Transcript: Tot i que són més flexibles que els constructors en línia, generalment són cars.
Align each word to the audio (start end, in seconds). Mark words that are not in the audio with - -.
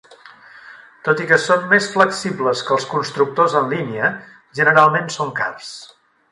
Tot 1.07 1.19
i 1.25 1.27
que 1.31 1.37
són 1.43 1.67
més 1.73 1.89
flexibles 1.97 2.65
que 2.69 2.75
els 2.77 2.89
constructors 2.95 3.59
en 3.63 3.71
línia, 3.77 4.11
generalment 4.63 5.17
són 5.21 5.35
cars. 5.43 5.73